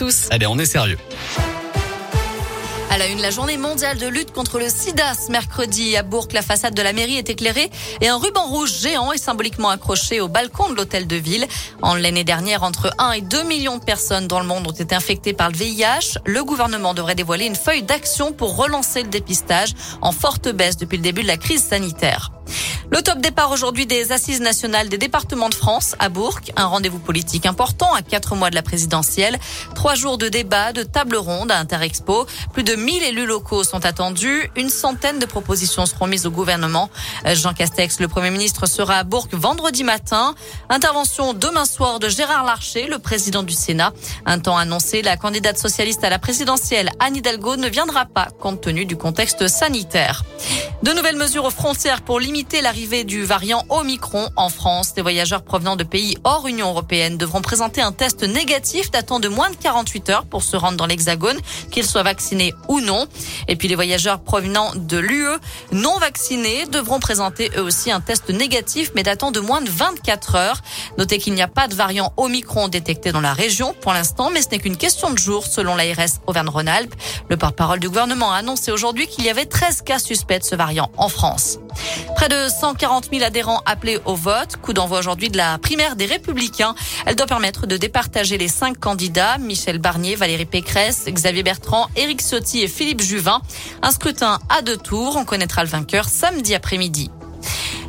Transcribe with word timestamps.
tous. 0.00 0.28
Allez, 0.30 0.46
on 0.46 0.58
est 0.58 0.64
sérieux. 0.64 0.96
À 2.88 2.96
la 2.96 3.06
une, 3.06 3.20
la 3.20 3.30
journée 3.30 3.58
mondiale 3.58 3.98
de 3.98 4.06
lutte 4.06 4.32
contre 4.32 4.58
le 4.58 4.70
sida. 4.70 5.12
Ce 5.14 5.30
mercredi, 5.30 5.94
à 5.94 6.02
Bourg, 6.02 6.26
la 6.32 6.40
façade 6.40 6.74
de 6.74 6.80
la 6.80 6.94
mairie 6.94 7.18
est 7.18 7.28
éclairée 7.28 7.70
et 8.00 8.08
un 8.08 8.16
ruban 8.16 8.46
rouge 8.46 8.80
géant 8.80 9.12
est 9.12 9.18
symboliquement 9.18 9.68
accroché 9.68 10.22
au 10.22 10.28
balcon 10.28 10.70
de 10.70 10.74
l'hôtel 10.74 11.06
de 11.06 11.16
ville. 11.16 11.46
En 11.82 11.94
l'année 11.94 12.24
dernière, 12.24 12.62
entre 12.62 12.94
1 12.98 13.12
et 13.12 13.20
2 13.20 13.42
millions 13.44 13.76
de 13.76 13.84
personnes 13.84 14.26
dans 14.26 14.40
le 14.40 14.46
monde 14.46 14.66
ont 14.66 14.72
été 14.72 14.94
infectées 14.94 15.34
par 15.34 15.50
le 15.50 15.56
VIH. 15.56 16.18
Le 16.24 16.42
gouvernement 16.44 16.94
devrait 16.94 17.14
dévoiler 17.14 17.44
une 17.44 17.56
feuille 17.56 17.82
d'action 17.82 18.32
pour 18.32 18.56
relancer 18.56 19.02
le 19.02 19.08
dépistage 19.08 19.74
en 20.00 20.12
forte 20.12 20.48
baisse 20.48 20.78
depuis 20.78 20.96
le 20.96 21.02
début 21.02 21.22
de 21.22 21.28
la 21.28 21.36
crise 21.36 21.62
sanitaire. 21.62 22.32
Le 22.92 23.02
top 23.02 23.20
départ 23.20 23.52
aujourd'hui 23.52 23.86
des 23.86 24.10
assises 24.10 24.40
nationales 24.40 24.88
des 24.88 24.98
départements 24.98 25.48
de 25.48 25.54
France 25.54 25.94
à 26.00 26.08
Bourg. 26.08 26.40
Un 26.56 26.66
rendez-vous 26.66 26.98
politique 26.98 27.46
important 27.46 27.94
à 27.94 28.02
quatre 28.02 28.34
mois 28.34 28.50
de 28.50 28.56
la 28.56 28.62
présidentielle. 28.62 29.38
Trois 29.76 29.94
jours 29.94 30.18
de 30.18 30.28
débats, 30.28 30.72
de 30.72 30.82
table 30.82 31.14
ronde 31.14 31.52
à 31.52 31.58
Interexpo. 31.58 32.26
Plus 32.52 32.64
de 32.64 32.74
1000 32.74 33.04
élus 33.04 33.26
locaux 33.26 33.62
sont 33.62 33.86
attendus. 33.86 34.50
Une 34.56 34.70
centaine 34.70 35.20
de 35.20 35.26
propositions 35.26 35.86
seront 35.86 36.08
mises 36.08 36.26
au 36.26 36.32
gouvernement. 36.32 36.90
Jean 37.26 37.54
Castex, 37.54 38.00
le 38.00 38.08
premier 38.08 38.30
ministre, 38.30 38.66
sera 38.66 38.96
à 38.96 39.04
Bourg 39.04 39.28
vendredi 39.30 39.84
matin. 39.84 40.34
Intervention 40.68 41.32
demain 41.32 41.66
soir 41.66 42.00
de 42.00 42.08
Gérard 42.08 42.44
Larcher, 42.44 42.88
le 42.88 42.98
président 42.98 43.44
du 43.44 43.54
Sénat. 43.54 43.92
Un 44.26 44.40
temps 44.40 44.58
annoncé, 44.58 45.02
la 45.02 45.16
candidate 45.16 45.58
socialiste 45.58 46.02
à 46.02 46.10
la 46.10 46.18
présidentielle, 46.18 46.90
Anne 46.98 47.16
Hidalgo, 47.16 47.54
ne 47.54 47.68
viendra 47.68 48.04
pas 48.06 48.28
compte 48.40 48.60
tenu 48.60 48.84
du 48.84 48.96
contexte 48.96 49.46
sanitaire. 49.46 50.24
De 50.82 50.92
nouvelles 50.94 51.16
mesures 51.16 51.44
aux 51.44 51.50
frontières 51.50 52.00
pour 52.00 52.18
limiter 52.18 52.62
l'arrivée 52.62 53.04
du 53.04 53.22
variant 53.22 53.66
Omicron 53.68 54.30
en 54.36 54.48
France. 54.48 54.94
Les 54.96 55.02
voyageurs 55.02 55.42
provenant 55.42 55.76
de 55.76 55.84
pays 55.84 56.16
hors 56.24 56.46
Union 56.46 56.70
européenne 56.70 57.18
devront 57.18 57.42
présenter 57.42 57.82
un 57.82 57.92
test 57.92 58.22
négatif 58.22 58.90
datant 58.90 59.20
de 59.20 59.28
moins 59.28 59.50
de 59.50 59.56
48 59.56 60.08
heures 60.08 60.24
pour 60.24 60.42
se 60.42 60.56
rendre 60.56 60.78
dans 60.78 60.86
l'Hexagone, 60.86 61.38
qu'ils 61.70 61.84
soient 61.84 62.02
vaccinés 62.02 62.54
ou 62.68 62.80
non. 62.80 63.06
Et 63.46 63.56
puis 63.56 63.68
les 63.68 63.74
voyageurs 63.74 64.20
provenant 64.20 64.72
de 64.74 64.96
l'UE 64.96 65.36
non 65.70 65.98
vaccinés 65.98 66.64
devront 66.64 66.98
présenter 66.98 67.50
eux 67.58 67.62
aussi 67.62 67.90
un 67.90 68.00
test 68.00 68.30
négatif 68.30 68.92
mais 68.94 69.02
datant 69.02 69.32
de 69.32 69.40
moins 69.40 69.60
de 69.60 69.68
24 69.68 70.34
heures. 70.36 70.62
Notez 70.96 71.18
qu'il 71.18 71.34
n'y 71.34 71.42
a 71.42 71.48
pas 71.48 71.68
de 71.68 71.74
variant 71.74 72.14
Omicron 72.16 72.68
détecté 72.68 73.12
dans 73.12 73.20
la 73.20 73.34
région 73.34 73.74
pour 73.82 73.92
l'instant, 73.92 74.30
mais 74.30 74.40
ce 74.40 74.48
n'est 74.48 74.58
qu'une 74.58 74.78
question 74.78 75.10
de 75.10 75.18
jours 75.18 75.44
selon 75.44 75.76
l'ARS 75.76 76.20
Auvergne-Rhône-Alpes. 76.26 76.94
Le 77.28 77.36
porte-parole 77.36 77.80
du 77.80 77.88
gouvernement 77.90 78.32
a 78.32 78.36
annoncé 78.36 78.72
aujourd'hui 78.72 79.08
qu'il 79.08 79.24
y 79.26 79.28
avait 79.28 79.44
13 79.44 79.82
cas 79.82 79.98
suspects 79.98 80.38
de 80.38 80.44
ce 80.44 80.56
variant 80.56 80.69
en 80.78 81.08
France. 81.08 81.58
Près 82.16 82.28
de 82.28 82.48
140 82.48 83.08
000 83.12 83.24
adhérents 83.24 83.62
appelés 83.66 83.98
au 84.04 84.14
vote. 84.14 84.56
Coup 84.62 84.72
d'envoi 84.72 84.98
aujourd'hui 84.98 85.30
de 85.30 85.36
la 85.36 85.58
primaire 85.58 85.96
des 85.96 86.06
Républicains. 86.06 86.74
Elle 87.06 87.16
doit 87.16 87.26
permettre 87.26 87.66
de 87.66 87.76
départager 87.76 88.38
les 88.38 88.48
cinq 88.48 88.78
candidats. 88.78 89.38
Michel 89.38 89.78
Barnier, 89.78 90.16
Valérie 90.16 90.44
Pécresse, 90.44 91.06
Xavier 91.08 91.42
Bertrand, 91.42 91.88
Éric 91.96 92.20
Ciotti 92.20 92.60
et 92.60 92.68
Philippe 92.68 93.00
Juvin. 93.00 93.40
Un 93.82 93.90
scrutin 93.90 94.38
à 94.48 94.62
deux 94.62 94.76
tours. 94.76 95.16
On 95.16 95.24
connaîtra 95.24 95.64
le 95.64 95.70
vainqueur 95.70 96.08
samedi 96.08 96.54
après-midi. 96.54 97.10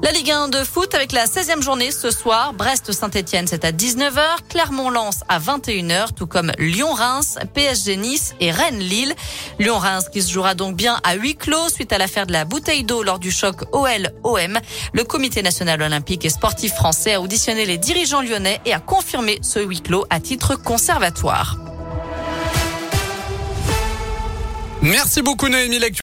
La 0.00 0.12
Ligue 0.12 0.30
1 0.30 0.48
de 0.48 0.62
foot 0.62 0.94
avec 0.94 1.10
la 1.10 1.26
16e 1.26 1.60
journée 1.60 1.90
ce 1.90 2.10
soir. 2.12 2.52
Brest-Saint-Etienne, 2.52 3.48
c'est 3.48 3.64
à 3.64 3.72
19h. 3.72 4.20
Clermont-Lens 4.48 5.24
à 5.28 5.40
21h, 5.40 6.14
tout 6.14 6.28
comme 6.28 6.52
Lyon-Reims, 6.58 7.36
PSG-Nice 7.52 8.34
et 8.38 8.52
Rennes-Lille. 8.52 9.14
Lyon-Reims 9.58 10.04
qui 10.12 10.22
se 10.22 10.30
jouera 10.30 10.54
donc 10.54 10.76
bien 10.76 11.00
à 11.02 11.14
huis 11.14 11.34
clos 11.34 11.68
suite 11.68 11.92
à 11.92 11.98
l'affaire 11.98 12.26
de 12.26 12.32
la 12.32 12.44
bouteille 12.44 12.84
d'eau 12.84 13.02
lors 13.02 13.18
du 13.18 13.32
choc 13.32 13.62
OL-OM. 13.72 14.58
Le 14.92 15.04
comité 15.04 15.42
national 15.42 15.82
olympique 15.82 16.24
et 16.24 16.30
sportif 16.30 16.74
français 16.74 17.14
a 17.14 17.20
auditionné 17.20 17.66
les 17.66 17.78
dirigeants 17.78 18.22
lyonnais 18.22 18.60
et 18.66 18.72
a 18.72 18.78
confirmé 18.78 19.40
ce 19.42 19.58
huis 19.58 19.80
clos 19.80 20.04
à 20.10 20.20
titre 20.20 20.54
conservatoire. 20.54 21.58
Merci 24.80 25.22
beaucoup 25.22 25.48
Noémie 25.48 25.80